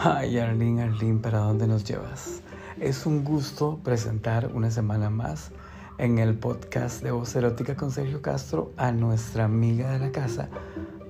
Ay, 0.00 0.38
Arlene, 0.38 0.84
Arlene, 0.84 1.18
¿para 1.18 1.40
dónde 1.40 1.66
nos 1.66 1.82
llevas? 1.82 2.40
Es 2.78 3.04
un 3.04 3.24
gusto 3.24 3.80
presentar 3.82 4.48
una 4.54 4.70
semana 4.70 5.10
más 5.10 5.50
en 5.98 6.20
el 6.20 6.38
podcast 6.38 7.02
de 7.02 7.10
Voz 7.10 7.34
Erótica 7.34 7.74
con 7.74 7.90
Sergio 7.90 8.22
Castro 8.22 8.72
a 8.76 8.92
nuestra 8.92 9.46
amiga 9.46 9.90
de 9.90 9.98
la 9.98 10.12
casa, 10.12 10.50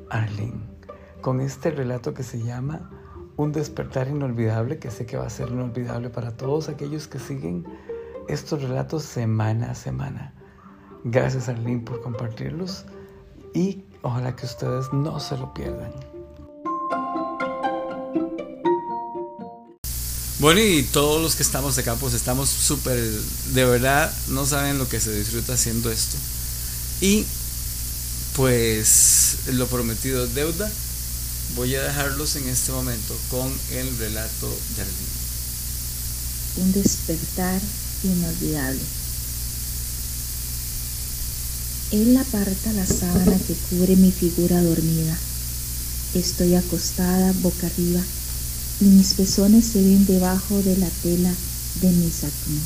Arlene, 0.09 0.63
con 1.21 1.43
este 1.43 1.71
relato 1.71 2.15
que 2.15 2.23
se 2.23 2.43
llama 2.43 2.91
Un 3.37 3.53
despertar 3.53 4.09
inolvidable, 4.09 4.79
que 4.79 4.91
sé 4.91 5.05
que 5.05 5.19
va 5.19 5.27
a 5.27 5.31
ser 5.31 5.51
inolvidable 5.51 6.09
para 6.09 6.39
todos 6.39 6.71
aquellos 6.71 7.09
que 7.09 7.19
siguen 7.19 7.67
estos 8.27 8.63
relatos 8.63 9.03
semana 9.03 9.73
a 9.73 9.75
semana. 9.75 10.33
Gracias, 11.05 11.51
Arlene, 11.51 11.83
por 11.83 12.01
compartirlos 12.01 12.87
y 13.53 13.85
ojalá 14.01 14.35
que 14.35 14.47
ustedes 14.47 14.91
no 14.95 15.21
se 15.21 15.37
lo 15.37 15.53
pierdan. 15.53 16.18
Bueno, 20.39 20.61
y 20.61 20.85
todos 20.85 21.21
los 21.21 21.35
que 21.35 21.43
estamos 21.43 21.79
acá, 21.79 21.97
pues 21.97 22.15
estamos 22.15 22.49
súper, 22.49 22.97
de 22.97 23.65
verdad, 23.65 24.13
no 24.29 24.47
saben 24.47 24.79
lo 24.79 24.89
que 24.89 25.01
se 25.01 25.13
disfruta 25.13 25.55
haciendo 25.55 25.91
esto. 25.91 26.17
Y 27.01 27.27
pues 28.37 29.39
lo 29.53 29.67
prometido 29.67 30.25
es 30.25 30.35
deuda. 30.35 30.71
Voy 31.57 31.75
a 31.75 31.83
dejarlos 31.83 32.37
en 32.37 32.47
este 32.49 32.71
momento 32.71 33.17
con 33.33 33.53
el 33.73 33.99
relato 33.99 34.49
de 34.77 36.63
Un 36.63 36.73
despertar 36.73 37.61
inolvidable. 38.05 38.81
Él 41.91 42.17
aparta 42.17 42.73
la 42.75 42.87
sábana 42.87 43.37
que 43.45 43.55
cubre 43.71 43.97
mi 43.97 44.13
figura 44.13 44.63
dormida. 44.63 45.19
Estoy 46.15 46.55
acostada 46.55 47.33
boca 47.41 47.67
arriba 47.67 48.03
y 48.81 48.85
mis 48.85 49.15
pezones 49.15 49.65
se 49.67 49.83
ven 49.83 50.07
debajo 50.07 50.63
de 50.63 50.77
la 50.77 50.89
tela 51.03 51.33
de 51.81 51.91
mi 51.91 52.11
sacón. 52.11 52.61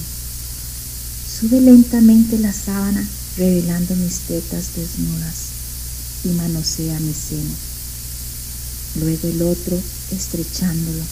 Sube 1.40 1.60
lentamente 1.60 2.38
la 2.38 2.52
sábana 2.52 3.06
revelando 3.36 3.96
mis 3.96 4.18
tetas 4.20 4.76
desnudas 4.76 5.52
y 6.24 6.28
manosea 6.28 7.00
mi 7.00 7.14
seno. 7.14 7.54
Luego 9.00 9.28
el 9.28 9.42
otro 9.42 9.80
estrechándolo. 10.10 11.02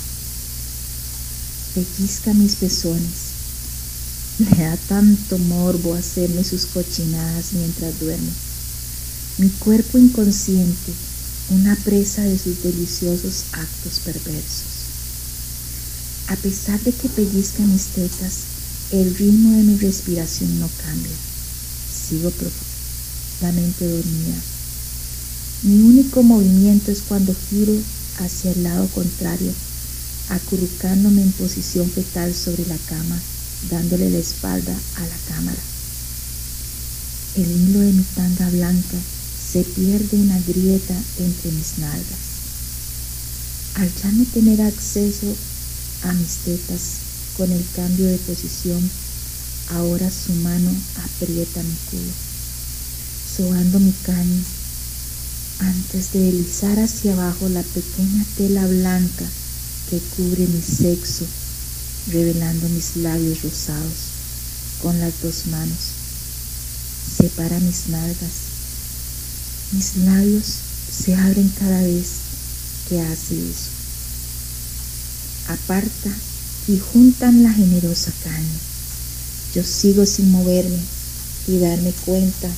Pellizca 1.74 2.34
mis 2.34 2.56
pezones. 2.56 3.30
Le 4.38 4.64
da 4.64 4.76
tanto 4.88 5.38
morbo 5.38 5.94
hacerme 5.94 6.44
sus 6.44 6.66
cochinadas 6.66 7.52
mientras 7.52 7.98
duermo. 8.00 8.30
Mi 9.38 9.48
cuerpo 9.48 9.96
inconsciente, 9.98 10.92
una 11.50 11.74
presa 11.76 12.22
de 12.22 12.38
sus 12.38 12.62
deliciosos 12.62 13.44
actos 13.52 14.00
perversos. 14.04 14.79
A 16.30 16.36
pesar 16.36 16.78
de 16.84 16.92
que 16.92 17.08
pellizca 17.08 17.64
mis 17.64 17.86
tetas, 17.86 18.34
el 18.92 19.16
ritmo 19.16 19.50
de 19.56 19.64
mi 19.64 19.76
respiración 19.78 20.60
no 20.60 20.70
cambia. 20.80 21.10
Sigo 21.92 22.30
profundamente 22.30 23.84
dormida. 23.84 24.40
Mi 25.64 25.80
único 25.82 26.22
movimiento 26.22 26.92
es 26.92 27.02
cuando 27.02 27.34
giro 27.34 27.74
hacia 28.20 28.52
el 28.52 28.62
lado 28.62 28.86
contrario, 28.94 29.52
acurrucándome 30.28 31.22
en 31.22 31.32
posición 31.32 31.90
fetal 31.90 32.32
sobre 32.32 32.64
la 32.66 32.78
cama, 32.78 33.18
dándole 33.68 34.08
la 34.08 34.18
espalda 34.18 34.78
a 34.98 35.00
la 35.00 35.34
cámara. 35.34 35.62
El 37.34 37.50
hilo 37.50 37.80
de 37.80 37.92
mi 37.92 38.04
tanga 38.14 38.48
blanca 38.50 38.98
se 39.52 39.64
pierde 39.64 40.16
en 40.16 40.28
la 40.28 40.38
grieta 40.46 40.94
entre 41.18 41.50
mis 41.50 41.78
nalgas. 41.78 42.30
Al 43.74 43.90
ya 44.00 44.12
no 44.12 44.24
tener 44.26 44.62
acceso 44.62 45.34
a 46.02 46.12
mis 46.12 46.36
tetas 46.44 46.80
con 47.36 47.50
el 47.50 47.64
cambio 47.74 48.06
de 48.06 48.18
posición. 48.18 48.90
Ahora 49.70 50.10
su 50.10 50.32
mano 50.34 50.70
aprieta 50.96 51.62
mi 51.62 51.74
culo, 51.90 52.12
sobando 53.36 53.78
mi 53.78 53.92
caño 54.04 54.42
antes 55.60 56.12
de 56.12 56.20
deslizar 56.20 56.78
hacia 56.80 57.12
abajo 57.12 57.48
la 57.48 57.62
pequeña 57.62 58.24
tela 58.36 58.66
blanca 58.66 59.26
que 59.90 59.98
cubre 60.16 60.46
mi 60.46 60.62
sexo, 60.62 61.24
revelando 62.10 62.68
mis 62.70 62.96
labios 62.96 63.42
rosados 63.42 64.10
con 64.82 64.98
las 64.98 65.20
dos 65.22 65.46
manos. 65.46 65.78
Separa 67.16 67.60
mis 67.60 67.88
nalgas. 67.88 68.50
Mis 69.72 69.96
labios 69.98 70.46
se 70.90 71.14
abren 71.14 71.48
cada 71.58 71.82
vez 71.82 72.06
que 72.88 73.00
hace 73.00 73.34
eso 73.34 73.79
aparta 75.52 76.10
y 76.68 76.78
juntan 76.78 77.42
la 77.42 77.52
generosa 77.52 78.12
caña. 78.22 78.58
Yo 79.54 79.64
sigo 79.64 80.06
sin 80.06 80.30
moverme 80.30 80.78
y 81.48 81.58
darme 81.58 81.92
cuenta 82.04 82.48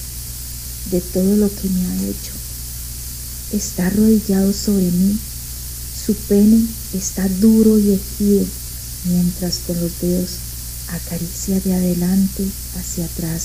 de 0.90 1.00
todo 1.00 1.36
lo 1.36 1.48
que 1.48 1.68
me 1.68 1.86
ha 1.86 2.08
hecho. 2.08 2.32
Está 3.52 3.86
arrodillado 3.86 4.52
sobre 4.52 4.90
mí, 4.90 5.18
su 6.06 6.14
pene 6.14 6.66
está 6.92 7.28
duro 7.40 7.78
y 7.78 7.92
ejido, 7.92 8.44
mientras 9.04 9.58
con 9.66 9.80
los 9.80 10.00
dedos 10.00 10.30
acaricia 10.88 11.60
de 11.60 11.74
adelante 11.74 12.44
hacia 12.78 13.04
atrás 13.04 13.42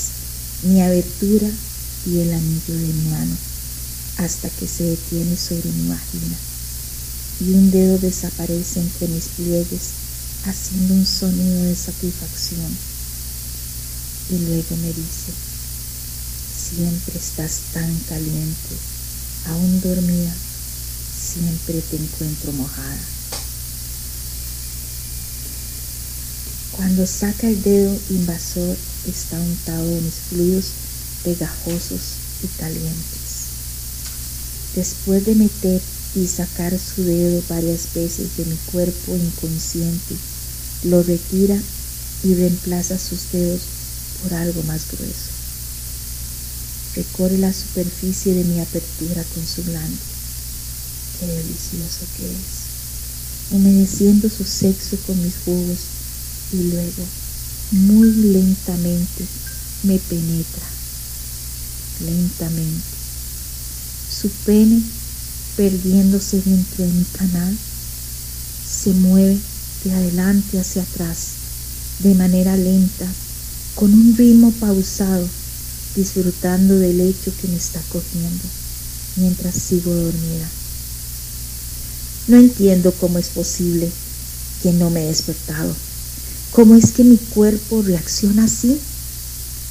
mi 0.63 0.81
abertura 0.81 1.47
y 2.05 2.19
el 2.19 2.33
anillo 2.33 2.73
de 2.73 2.93
mi 2.93 3.09
mano, 3.09 3.35
hasta 4.17 4.49
que 4.49 4.67
se 4.67 4.83
detiene 4.83 5.37
sobre 5.37 5.69
mi 5.71 5.87
vagina 5.89 6.37
y 7.39 7.51
un 7.51 7.71
dedo 7.71 7.97
desaparece 7.99 8.79
entre 8.79 9.07
mis 9.09 9.25
pliegues 9.35 9.81
haciendo 10.45 10.95
un 10.95 11.05
sonido 11.05 11.63
de 11.63 11.75
satisfacción. 11.75 12.71
Y 14.29 14.39
luego 14.39 14.75
me 14.77 14.87
dice, 14.87 15.31
siempre 16.69 17.17
estás 17.17 17.59
tan 17.73 17.93
caliente, 18.09 18.75
aún 19.45 19.81
dormida, 19.81 20.33
siempre 21.17 21.81
te 21.81 21.97
encuentro 21.97 22.51
mojada. 22.53 22.99
Cuando 26.71 27.07
saca 27.07 27.47
el 27.47 27.61
dedo 27.63 27.97
invasor 28.09 28.77
está 29.07 29.39
untado 29.39 29.85
de 29.87 30.01
mis 30.01 30.13
fluidos 30.29 30.65
pegajosos 31.23 32.01
y 32.43 32.47
calientes. 32.59 33.47
Después 34.75 35.25
de 35.25 35.35
meter 35.35 35.81
y 36.17 36.27
sacar 36.27 36.77
su 36.79 37.03
dedo 37.03 37.43
varias 37.47 37.93
veces 37.93 38.37
de 38.37 38.45
mi 38.45 38.55
cuerpo 38.71 39.15
inconsciente, 39.15 40.15
lo 40.83 41.03
retira 41.03 41.55
y 42.23 42.33
reemplaza 42.33 42.97
sus 42.97 43.31
dedos 43.31 43.61
por 44.23 44.33
algo 44.33 44.63
más 44.63 44.87
grueso. 44.91 45.29
Recorre 46.95 47.37
la 47.37 47.53
superficie 47.53 48.33
de 48.33 48.43
mi 48.45 48.59
apertura 48.59 49.23
con 49.35 49.45
su 49.45 49.63
glande. 49.63 49.97
Qué 51.19 51.27
delicioso 51.27 52.05
que 52.17 52.25
es. 52.25 53.51
Humedeciendo 53.51 54.27
su 54.29 54.43
sexo 54.43 54.97
con 55.05 55.21
mis 55.21 55.35
jugos 55.45 55.77
y 56.51 56.63
luego, 56.63 57.05
muy 57.71 58.11
lentamente, 58.11 59.25
me 59.83 59.99
penetra. 59.99 60.65
Lentamente. 61.99 62.97
Su 64.21 64.29
pene 64.29 64.81
perdiéndose 65.57 66.39
dentro 66.45 66.85
de 66.85 66.91
mi 66.91 67.03
canal, 67.17 67.57
se 68.69 68.91
mueve 68.91 69.37
de 69.83 69.91
adelante 69.91 70.59
hacia 70.59 70.83
atrás, 70.83 71.17
de 71.99 72.13
manera 72.13 72.55
lenta, 72.55 73.07
con 73.73 73.91
un 73.91 74.15
ritmo 74.15 74.51
pausado, 74.51 75.27
disfrutando 75.95 76.77
del 76.77 77.01
hecho 77.01 77.33
que 77.41 77.47
me 77.47 77.57
está 77.57 77.81
cogiendo, 77.91 78.43
mientras 79.15 79.55
sigo 79.55 79.91
dormida. 79.91 80.47
No 82.27 82.37
entiendo 82.37 82.93
cómo 82.93 83.17
es 83.17 83.29
posible 83.29 83.89
que 84.61 84.73
no 84.73 84.91
me 84.91 85.05
he 85.05 85.07
despertado. 85.07 85.75
¿Cómo 86.51 86.75
es 86.75 86.91
que 86.91 87.03
mi 87.03 87.17
cuerpo 87.17 87.81
reacciona 87.81 88.43
así, 88.43 88.79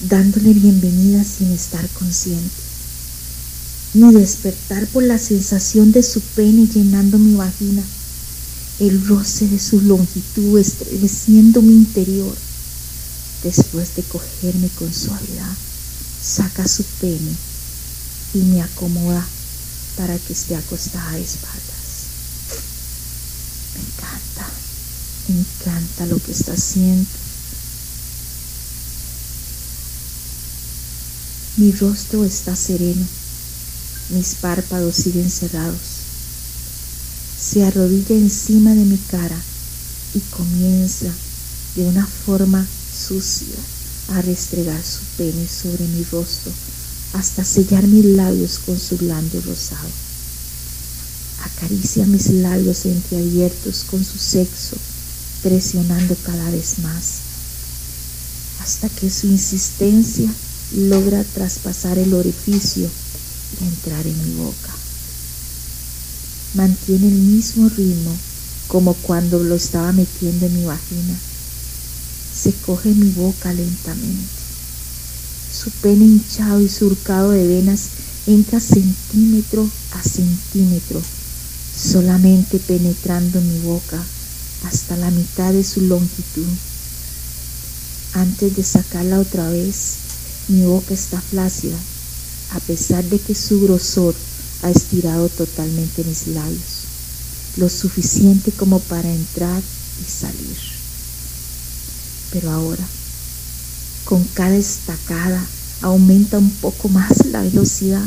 dándole 0.09 0.53
bienvenida 0.53 1.23
sin 1.23 1.53
estar 1.53 1.89
consciente? 1.91 2.66
Ni 3.96 4.14
despertar 4.14 4.87
por 4.88 5.02
la 5.02 5.19
sensación 5.19 5.90
de 5.90 6.02
su 6.02 6.20
pene 6.20 6.66
llenando 6.66 7.19
mi 7.19 7.34
vagina, 7.34 7.82
el 8.78 9.06
roce 9.06 9.48
de 9.48 9.58
su 9.58 9.81
longitud 9.81 10.58
estremeciendo 10.58 11.62
mi 11.62 11.72
interior. 11.72 12.37
Después 13.43 13.96
de 13.96 14.02
cogerme 14.02 14.69
con 14.78 14.93
suavidad, 14.93 15.56
saca 16.22 16.69
su 16.69 16.82
pene 17.00 17.34
y 18.34 18.38
me 18.38 18.62
acomoda 18.62 19.26
para 19.96 20.19
que 20.19 20.34
esté 20.34 20.56
acostada 20.56 21.10
a 21.10 21.19
espaldas. 21.19 21.87
Me 23.75 23.81
encanta, 23.81 24.46
me 25.28 25.38
encanta 25.38 26.06
lo 26.06 26.19
que 26.22 26.32
está 26.32 26.52
haciendo. 26.52 27.08
Mi 31.56 31.72
rostro 31.72 32.26
está 32.26 32.54
sereno 32.54 33.06
mis 34.11 34.35
párpados 34.37 34.97
siguen 34.97 35.31
cerrados. 35.31 35.81
se 37.38 37.64
arrodilla 37.64 38.14
encima 38.14 38.70
de 38.75 38.85
mi 38.85 38.99
cara 38.99 39.38
y 40.14 40.20
comienza 40.20 41.12
de 41.75 41.85
una 41.85 42.06
forma 42.06 42.67
sucia 43.06 43.56
a 44.08 44.23
restregar 44.23 44.82
su 44.82 45.00
pene 45.17 45.47
sobre 45.47 45.87
mi 45.88 46.05
rostro 46.05 46.53
hasta 47.12 47.44
sellar 47.44 47.87
mis 47.87 48.05
labios 48.05 48.58
con 48.64 48.79
su 48.79 48.97
blando 48.97 49.41
rosado. 49.41 49.88
Acaricia 51.44 52.06
mis 52.06 52.29
labios 52.31 52.85
entreabiertos 52.87 53.85
con 53.91 54.05
su 54.05 54.19
sexo, 54.19 54.76
presionando 55.43 56.17
cada 56.25 56.50
vez 56.50 56.79
más, 56.82 57.05
hasta 58.61 58.88
que 58.88 59.11
su 59.11 59.26
insistencia 59.29 60.31
logra 60.75 61.23
traspasar 61.25 61.99
el 61.99 62.12
orificio 62.14 62.91
entrar 63.64 64.06
en 64.06 64.25
mi 64.25 64.35
boca. 64.37 64.75
Mantiene 66.55 67.08
el 67.08 67.14
mismo 67.14 67.69
ritmo 67.69 68.17
como 68.69 68.94
cuando 68.94 69.43
lo 69.43 69.55
estaba 69.55 69.93
metiendo 69.93 70.47
en 70.47 70.56
mi 70.56 70.64
vagina. 70.64 71.19
Se 72.35 72.53
coge 72.53 72.91
mi 72.91 73.11
boca 73.11 73.53
lentamente. 73.53 74.37
Su 75.53 75.70
pene 75.70 76.05
hinchado 76.05 76.61
y 76.61 76.69
surcado 76.69 77.31
de 77.31 77.47
venas 77.47 77.88
entra 78.26 78.61
centímetro 78.61 79.69
a 79.93 80.03
centímetro, 80.03 81.00
solamente 81.76 82.58
penetrando 82.58 83.41
mi 83.41 83.61
boca 83.61 84.03
hasta 84.64 84.97
la 84.97 85.11
mitad 85.11 85.53
de 85.53 85.64
su 85.64 85.82
longitud. 85.82 86.47
Antes 88.14 88.56
de 88.56 88.64
sacarla 88.64 89.20
otra 89.20 89.49
vez, 89.50 89.97
mi 90.49 90.62
boca 90.62 90.94
está 90.94 91.20
flácida, 91.20 91.76
a 92.52 92.60
pesar 92.60 93.04
de 93.04 93.19
que 93.19 93.34
su 93.34 93.60
grosor 93.60 94.14
ha 94.62 94.70
estirado 94.70 95.28
totalmente 95.28 96.04
mis 96.04 96.28
labios, 96.28 96.84
lo 97.56 97.69
suficiente 97.69 98.52
como 98.52 98.81
para 98.81 99.12
entrar 99.12 99.62
y 100.00 100.10
salir. 100.10 100.56
Pero 102.32 102.50
ahora, 102.50 102.84
con 104.04 104.25
cada 104.34 104.56
estacada, 104.56 105.44
aumenta 105.82 106.38
un 106.38 106.50
poco 106.50 106.88
más 106.88 107.26
la 107.26 107.43
velocidad. 107.43 108.06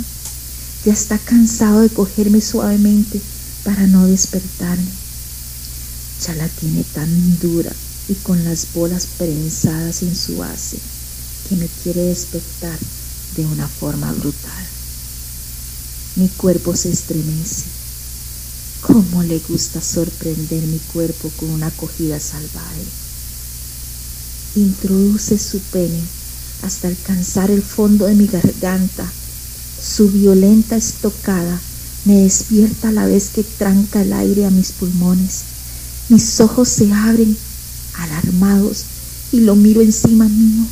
Ya 0.86 0.94
está 0.94 1.18
cansado 1.18 1.82
de 1.82 1.90
cogerme 1.90 2.42
suavemente 2.42 3.22
para 3.64 3.86
no 3.88 4.08
despertarme. 4.08 4.92
Ya 6.26 6.36
la 6.36 6.48
tiene 6.48 6.84
tan 6.94 7.40
dura 7.40 7.72
y 8.08 8.16
con 8.16 8.44
las 8.44 8.68
bolas 8.74 9.08
prensadas 9.18 10.02
en 10.02 10.16
su 10.16 10.38
base 10.38 10.78
que 11.48 11.56
me 11.56 11.68
quiere 11.84 12.02
despertar 12.02 12.78
de 13.36 13.46
una 13.46 13.68
forma 13.68 14.12
brutal. 14.14 14.66
Mi 16.16 16.28
cuerpo 16.30 16.76
se 16.76 16.92
estremece. 16.92 17.66
¿Cómo 18.82 19.24
le 19.24 19.40
gusta 19.40 19.82
sorprender 19.82 20.64
mi 20.64 20.80
cuerpo 20.94 21.30
con 21.38 21.50
una 21.50 21.68
acogida 21.68 22.20
salvaje? 22.20 22.84
Introduce 24.56 25.38
su 25.38 25.60
pene 25.60 26.02
hasta 26.64 26.88
alcanzar 26.88 27.52
el 27.52 27.62
fondo 27.62 28.06
de 28.06 28.16
mi 28.16 28.28
garganta. 28.28 29.10
Su 29.82 30.10
violenta 30.10 30.76
estocada 30.76 31.60
me 32.06 32.24
despierta 32.24 32.90
a 32.90 32.92
la 32.92 33.06
vez 33.06 33.30
que 33.30 33.44
tranca 33.44 34.02
el 34.02 34.14
aire 34.14 34.46
a 34.46 34.50
mis 34.50 34.72
pulmones. 34.72 35.42
Mis 36.10 36.40
ojos 36.40 36.70
se 36.70 36.92
abren, 36.92 37.38
alarmados, 37.94 38.86
y 39.32 39.42
lo 39.42 39.56
miro 39.56 39.82
encima 39.82 40.28
mío 40.28 40.66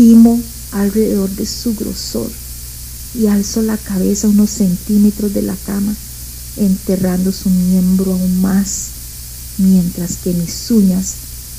gimo 0.00 0.40
alrededor 0.72 1.30
de 1.30 1.46
su 1.46 1.74
grosor 1.74 2.30
y 3.14 3.26
alzo 3.26 3.62
la 3.62 3.76
cabeza 3.76 4.28
unos 4.28 4.50
centímetros 4.50 5.34
de 5.34 5.42
la 5.42 5.56
cama, 5.66 5.94
enterrando 6.56 7.32
su 7.32 7.50
miembro 7.50 8.12
aún 8.12 8.40
más, 8.40 8.88
mientras 9.58 10.16
que 10.18 10.32
mis 10.32 10.70
uñas 10.70 11.14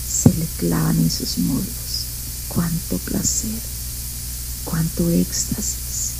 se 0.07 0.29
le 0.29 0.45
clavan 0.57 0.97
en 0.97 1.11
sus 1.11 1.37
muslos. 1.39 2.05
Cuánto 2.49 2.97
placer, 2.99 3.59
cuánto 4.65 5.09
éxtasis. 5.09 6.11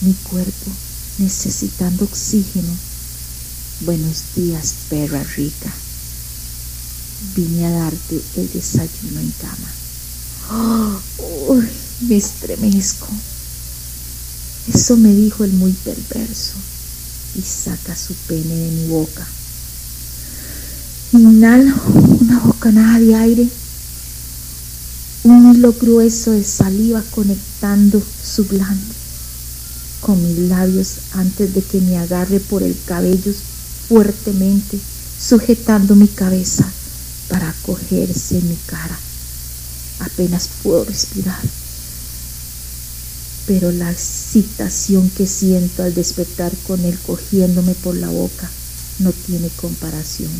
Mi 0.00 0.12
cuerpo 0.14 0.70
necesitando 1.18 2.04
oxígeno. 2.04 2.72
Buenos 3.80 4.34
días, 4.34 4.74
perra 4.88 5.22
rica. 5.22 5.72
Vine 7.34 7.66
a 7.66 7.70
darte 7.70 8.20
el 8.36 8.52
desayuno 8.52 9.20
en 9.20 9.30
cama. 9.40 9.68
Uy, 11.48 11.68
me 12.08 12.16
estremezco. 12.16 13.06
Eso 14.72 14.96
me 14.96 15.14
dijo 15.14 15.44
el 15.44 15.52
muy 15.52 15.72
perverso 15.72 16.54
y 17.34 17.42
saca 17.42 17.94
su 17.96 18.14
pene 18.26 18.54
de 18.54 18.70
mi 18.70 18.86
boca. 18.88 19.26
Inhalo 21.12 21.74
una 22.20 22.38
bocanada 22.40 22.98
de 22.98 23.14
aire, 23.14 23.48
un 25.24 25.54
hilo 25.54 25.72
grueso 25.72 26.32
de 26.32 26.44
saliva 26.44 27.02
conectando 27.10 28.02
su 28.22 28.44
blando 28.44 28.94
con 30.00 30.22
mis 30.22 30.48
labios 30.48 30.98
antes 31.12 31.54
de 31.54 31.62
que 31.62 31.80
me 31.80 31.98
agarre 31.98 32.40
por 32.40 32.62
el 32.62 32.76
cabello 32.86 33.32
fuertemente, 33.88 34.78
sujetando 35.18 35.96
mi 35.96 36.08
cabeza 36.08 36.70
para 37.28 37.50
acogerse 37.50 38.38
en 38.38 38.48
mi 38.48 38.56
cara. 38.66 38.98
Apenas 40.00 40.48
puedo 40.62 40.84
respirar. 40.84 41.40
Pero 43.46 43.72
la 43.72 43.90
excitación 43.90 45.10
que 45.10 45.26
siento 45.26 45.82
al 45.82 45.94
despertar 45.94 46.52
con 46.66 46.84
él 46.84 46.98
cogiéndome 47.06 47.74
por 47.74 47.96
la 47.96 48.08
boca 48.08 48.48
no 48.98 49.12
tiene 49.12 49.48
comparación. 49.50 50.30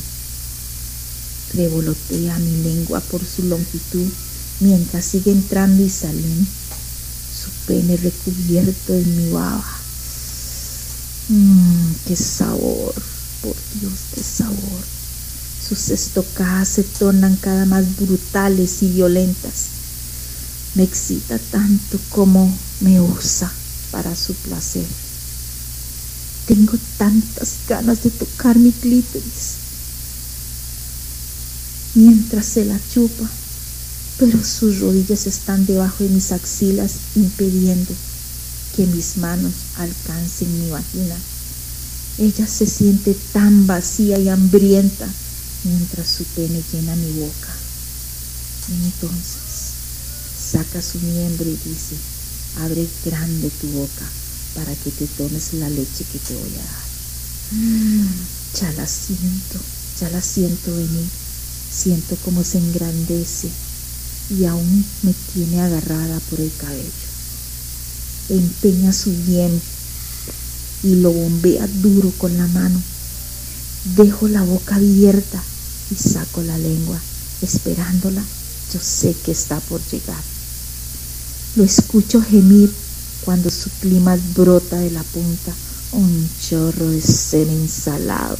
Revolotea 1.54 2.38
mi 2.38 2.62
lengua 2.62 3.00
por 3.00 3.24
su 3.24 3.44
longitud 3.44 4.06
mientras 4.60 5.04
sigue 5.04 5.32
entrando 5.32 5.82
y 5.82 5.88
saliendo. 5.88 6.50
Su 7.42 7.50
pene 7.66 7.96
recubierto 7.96 8.94
en 8.94 9.16
mi 9.16 9.32
baba. 9.32 9.78
Mmm, 11.28 11.92
qué 12.06 12.16
sabor, 12.16 12.94
por 13.42 13.54
Dios, 13.80 13.92
qué 14.14 14.22
sabor. 14.22 14.97
Sus 15.68 15.90
estocadas 15.90 16.68
se 16.68 16.82
tornan 16.82 17.36
cada 17.36 17.66
más 17.66 17.96
brutales 17.96 18.82
y 18.82 18.88
violentas. 18.88 19.66
Me 20.74 20.82
excita 20.82 21.38
tanto 21.38 22.00
como 22.08 22.56
me 22.80 23.00
usa 23.02 23.52
para 23.90 24.16
su 24.16 24.32
placer. 24.32 24.86
Tengo 26.46 26.72
tantas 26.96 27.56
ganas 27.68 28.02
de 28.02 28.10
tocar 28.10 28.56
mi 28.56 28.72
clítoris 28.72 29.58
mientras 31.94 32.46
se 32.46 32.64
la 32.64 32.78
chupa, 32.94 33.28
pero 34.18 34.42
sus 34.42 34.80
rodillas 34.80 35.26
están 35.26 35.66
debajo 35.66 36.04
de 36.04 36.10
mis 36.10 36.32
axilas 36.32 36.92
impidiendo 37.14 37.92
que 38.74 38.86
mis 38.86 39.18
manos 39.18 39.52
alcancen 39.76 40.60
mi 40.60 40.70
vagina. 40.70 41.16
Ella 42.18 42.46
se 42.46 42.66
siente 42.66 43.14
tan 43.32 43.66
vacía 43.66 44.18
y 44.18 44.28
hambrienta 44.28 45.06
mientras 45.64 46.08
su 46.08 46.24
pene 46.24 46.62
llena 46.72 46.94
mi 46.96 47.12
boca. 47.20 47.54
Entonces 48.68 49.72
saca 50.52 50.80
su 50.82 50.98
miembro 50.98 51.48
y 51.48 51.56
dice, 51.68 51.96
abre 52.58 52.86
grande 53.04 53.50
tu 53.60 53.68
boca 53.68 54.06
para 54.54 54.74
que 54.74 54.90
te 54.90 55.06
tomes 55.06 55.54
la 55.54 55.68
leche 55.68 56.04
que 56.12 56.18
te 56.18 56.34
voy 56.34 56.52
a 56.54 56.62
dar. 56.62 56.88
Mm, 57.52 58.08
ya 58.60 58.72
la 58.72 58.86
siento, 58.86 59.58
ya 60.00 60.10
la 60.10 60.20
siento 60.20 60.74
venir, 60.74 61.08
siento 61.70 62.16
como 62.24 62.44
se 62.44 62.58
engrandece 62.58 63.48
y 64.30 64.44
aún 64.44 64.84
me 65.02 65.14
tiene 65.32 65.62
agarrada 65.62 66.20
por 66.30 66.40
el 66.40 66.52
cabello. 66.56 67.08
Empeña 68.28 68.92
su 68.92 69.10
bien 69.24 69.60
y 70.82 70.96
lo 70.96 71.10
bombea 71.10 71.66
duro 71.66 72.12
con 72.18 72.36
la 72.36 72.46
mano 72.48 72.82
Dejo 73.84 74.28
la 74.28 74.42
boca 74.42 74.76
abierta 74.76 75.42
y 75.90 75.94
saco 75.94 76.42
la 76.42 76.58
lengua, 76.58 77.00
esperándola. 77.42 78.22
Yo 78.72 78.80
sé 78.80 79.14
que 79.24 79.32
está 79.32 79.60
por 79.60 79.80
llegar. 79.90 80.22
Lo 81.56 81.64
escucho 81.64 82.20
gemir 82.20 82.72
cuando 83.24 83.50
su 83.50 83.70
clima 83.80 84.18
brota 84.34 84.76
de 84.76 84.90
la 84.90 85.02
punta, 85.02 85.52
un 85.92 86.28
chorro 86.48 86.90
de 86.90 87.00
semen 87.00 87.68
salado, 87.68 88.38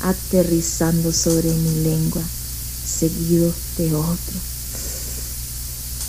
aterrizando 0.00 1.12
sobre 1.12 1.52
mi 1.52 1.82
lengua, 1.82 2.22
seguido 2.84 3.52
de 3.78 3.94
otro 3.94 4.40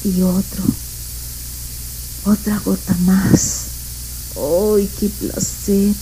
y 0.03 0.21
otro, 0.21 0.63
otra 2.25 2.59
gota 2.59 2.95
más. 3.01 3.65
¡Ay, 4.35 4.89
qué 4.99 5.09
placer! 5.09 5.95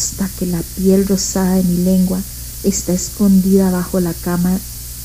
Hasta 0.00 0.30
que 0.38 0.46
la 0.46 0.62
piel 0.76 1.06
rosada 1.06 1.56
de 1.56 1.62
mi 1.62 1.84
lengua 1.84 2.18
está 2.64 2.94
escondida 2.94 3.70
bajo 3.70 4.00
la 4.00 4.14
cama, 4.14 4.58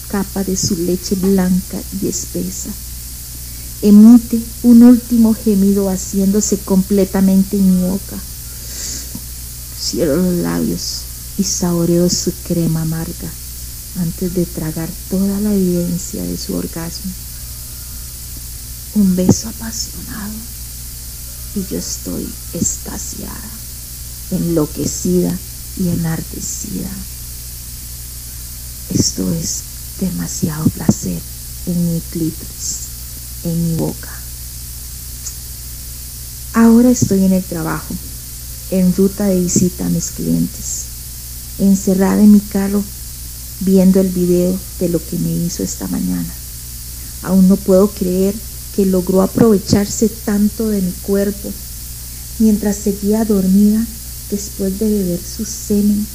capa 0.08 0.42
de 0.46 0.56
su 0.56 0.78
leche 0.78 1.16
blanca 1.16 1.78
y 2.02 2.08
espesa. 2.08 2.70
Emite 3.82 4.40
un 4.64 4.84
último 4.84 5.34
gemido 5.34 5.90
haciéndose 5.90 6.60
completamente 6.60 7.58
en 7.58 7.76
mi 7.76 7.90
boca. 7.90 8.16
Cierro 9.78 10.16
los 10.16 10.36
labios 10.36 11.02
y 11.38 11.44
saboreo 11.44 12.10
su 12.10 12.32
crema 12.48 12.84
amarga 12.84 13.30
antes 14.00 14.34
de 14.34 14.46
tragar 14.46 14.88
toda 15.10 15.42
la 15.42 15.54
evidencia 15.54 16.24
de 16.24 16.38
su 16.38 16.56
orgasmo. 16.56 17.12
Un 18.96 19.14
beso 19.18 19.50
apasionado 19.50 20.34
y 21.56 21.66
yo 21.70 21.80
estoy 21.80 22.26
estasiada, 22.54 23.55
enloquecida 24.32 25.38
y 25.78 25.90
enardecida. 25.90 26.90
Esto 28.94 29.34
es 29.34 29.64
demasiado 30.00 30.66
placer 30.70 31.20
en 31.66 31.94
mi 31.94 32.02
clítoris, 32.12 32.78
en 33.44 33.72
mi 33.72 33.76
boca. 33.78 34.10
Ahora 36.54 36.90
estoy 36.90 37.26
en 37.26 37.34
el 37.34 37.44
trabajo, 37.44 37.94
en 38.72 38.96
ruta 38.96 39.26
de 39.26 39.40
visita 39.40 39.86
a 39.86 39.90
mis 39.90 40.12
clientes, 40.12 40.86
encerrada 41.60 42.22
en 42.22 42.32
mi 42.32 42.40
carro 42.40 42.84
viendo 43.62 44.00
el 44.00 44.10
video 44.10 44.58
de 44.80 44.90
lo 44.90 45.00
que 45.00 45.18
me 45.18 45.32
hizo 45.32 45.64
esta 45.64 45.88
mañana. 45.88 46.34
Aún 47.24 47.48
no 47.48 47.56
puedo 47.56 47.90
creer 47.90 48.36
que 48.76 48.86
logró 48.86 49.22
aprovecharse 49.22 50.10
tanto 50.10 50.70
de 50.70 50.82
mi 50.82 50.92
cuerpo 50.92 51.52
mientras 52.40 52.76
seguía 52.76 53.24
dormida 53.26 53.86
después 54.30 54.80
de 54.80 54.90
beber 54.90 55.20
su 55.20 55.46
semen 55.46 56.06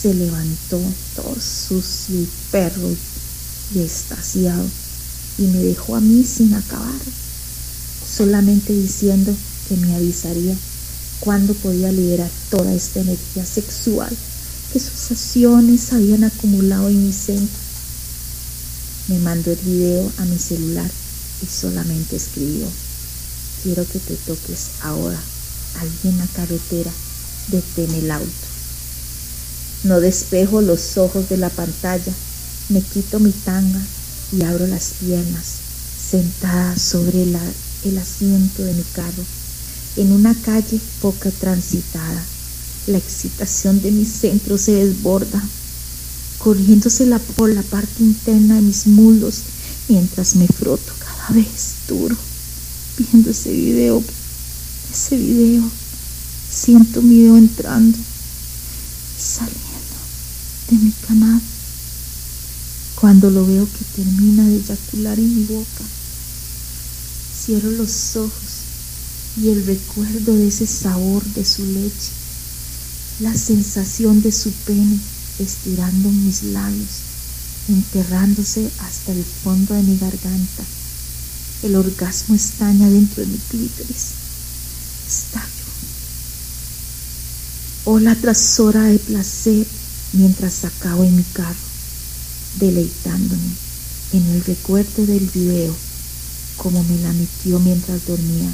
se 0.00 0.14
levantó 0.14 0.80
todo 1.14 1.34
sucio 1.40 2.20
y 2.20 2.28
perro 2.50 2.90
y 3.74 3.80
estasiado 3.80 4.64
y 5.38 5.42
me 5.42 5.58
dejó 5.58 5.96
a 5.96 6.00
mí 6.00 6.24
sin 6.24 6.54
acabar, 6.54 7.00
solamente 8.16 8.72
diciendo 8.72 9.34
que 9.68 9.76
me 9.76 9.94
avisaría 9.94 10.56
cuándo 11.20 11.54
podía 11.54 11.92
liberar 11.92 12.30
toda 12.50 12.72
esta 12.72 13.00
energía 13.00 13.44
sexual 13.44 14.14
que 14.72 14.80
sus 14.80 15.10
acciones 15.10 15.92
habían 15.92 16.24
acumulado 16.24 16.88
en 16.88 17.06
mi 17.06 17.12
centro. 17.12 17.58
Me 19.08 19.18
mandó 19.18 19.50
el 19.50 19.58
video 19.58 20.12
a 20.18 20.24
mi 20.24 20.38
celular 20.38 20.90
y 21.42 21.46
solamente 21.46 22.16
escribió, 22.16 22.66
quiero 23.62 23.86
que 23.86 23.98
te 23.98 24.14
toques 24.14 24.68
ahora, 24.82 25.20
alguien 25.80 26.14
en 26.14 26.18
la 26.18 26.26
carretera, 26.28 26.92
detén 27.50 27.90
el 27.94 28.10
auto. 28.10 28.46
No 29.84 30.00
despejo 30.00 30.60
los 30.60 30.98
ojos 30.98 31.28
de 31.28 31.36
la 31.36 31.48
pantalla, 31.48 32.12
me 32.68 32.82
quito 32.82 33.18
mi 33.18 33.32
tanga 33.32 33.80
y 34.32 34.42
abro 34.42 34.66
las 34.66 34.94
piernas, 35.00 35.46
sentada 36.10 36.76
sobre 36.78 37.22
el 37.22 37.98
asiento 37.98 38.62
de 38.62 38.74
mi 38.74 38.82
carro, 38.92 39.24
en 39.96 40.12
una 40.12 40.34
calle 40.34 40.78
poca 41.00 41.30
transitada. 41.30 42.22
La 42.86 42.98
excitación 42.98 43.80
de 43.82 43.90
mi 43.90 44.04
centro 44.04 44.58
se 44.58 44.72
desborda, 44.72 45.42
corriéndose 46.38 47.06
por 47.36 47.50
la 47.50 47.62
parte 47.62 48.02
interna 48.02 48.56
de 48.56 48.62
mis 48.62 48.86
muslos 48.86 49.42
mientras 49.88 50.36
me 50.36 50.46
froto 50.46 50.92
cada 50.98 51.34
vez 51.34 51.74
duro, 51.88 52.16
viendo 52.96 53.30
ese 53.30 53.50
video, 53.50 54.02
ese 54.92 55.16
video. 55.16 55.79
Siento 56.52 57.00
mi 57.00 57.22
dedo 57.22 57.36
entrando 57.36 57.96
y 57.96 59.22
saliendo 59.22 59.60
de 60.70 60.76
mi 60.78 60.92
canal 61.06 61.40
cuando 62.96 63.30
lo 63.30 63.46
veo 63.46 63.66
que 63.66 64.02
termina 64.02 64.44
de 64.44 64.56
eyacular 64.56 65.18
en 65.18 65.36
mi 65.36 65.44
boca. 65.44 65.84
Cierro 67.44 67.70
los 67.70 68.16
ojos 68.16 68.60
y 69.40 69.48
el 69.48 69.64
recuerdo 69.64 70.34
de 70.34 70.48
ese 70.48 70.66
sabor 70.66 71.24
de 71.24 71.44
su 71.44 71.64
leche, 71.64 72.10
la 73.20 73.34
sensación 73.34 74.20
de 74.20 74.32
su 74.32 74.50
pene 74.50 74.98
estirando 75.38 76.10
mis 76.10 76.42
labios, 76.42 76.88
enterrándose 77.68 78.70
hasta 78.80 79.12
el 79.12 79.24
fondo 79.24 79.74
de 79.74 79.82
mi 79.82 79.96
garganta. 79.96 80.64
El 81.62 81.76
orgasmo 81.76 82.34
estaña 82.34 82.88
dentro 82.88 83.22
de 83.22 83.28
mi 83.28 83.38
clítoris. 83.38 84.06
Estallo. 85.08 85.49
Ola 87.92 88.14
tras 88.14 88.60
hora 88.60 88.84
de 88.84 89.00
placer 89.00 89.66
mientras 90.12 90.64
acabo 90.64 91.02
en 91.02 91.16
mi 91.16 91.24
carro, 91.24 91.58
deleitándome 92.60 93.50
en 94.12 94.26
el 94.28 94.44
recuerdo 94.44 95.04
del 95.06 95.28
video, 95.34 95.74
como 96.56 96.84
me 96.84 96.98
la 97.00 97.12
metió 97.12 97.58
mientras 97.58 98.06
dormía 98.06 98.48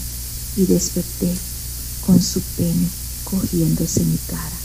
y 0.56 0.64
desperté 0.64 1.36
con 2.06 2.22
su 2.22 2.40
pene 2.56 2.88
cogiéndose 3.24 4.06
mi 4.06 4.16
cara. 4.26 4.56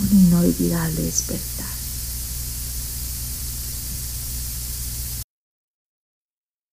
un 0.00 0.18
inolvidable 0.18 1.00
despertar. 1.00 1.73